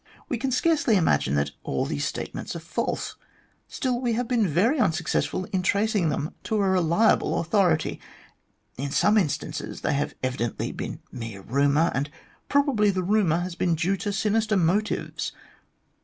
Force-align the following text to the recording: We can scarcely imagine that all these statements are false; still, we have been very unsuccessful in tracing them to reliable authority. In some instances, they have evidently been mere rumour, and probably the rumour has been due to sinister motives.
We 0.29 0.39
can 0.39 0.49
scarcely 0.49 0.95
imagine 0.95 1.35
that 1.35 1.51
all 1.61 1.85
these 1.85 2.05
statements 2.07 2.55
are 2.55 2.59
false; 2.59 3.17
still, 3.67 4.01
we 4.01 4.13
have 4.13 4.27
been 4.27 4.47
very 4.47 4.79
unsuccessful 4.79 5.45
in 5.53 5.61
tracing 5.61 6.09
them 6.09 6.33
to 6.45 6.57
reliable 6.59 7.39
authority. 7.39 8.01
In 8.77 8.89
some 8.89 9.15
instances, 9.15 9.81
they 9.81 9.93
have 9.93 10.15
evidently 10.23 10.71
been 10.71 11.01
mere 11.11 11.43
rumour, 11.43 11.91
and 11.93 12.09
probably 12.49 12.89
the 12.89 13.03
rumour 13.03 13.41
has 13.41 13.53
been 13.53 13.75
due 13.75 13.95
to 13.97 14.11
sinister 14.11 14.57
motives. 14.57 15.33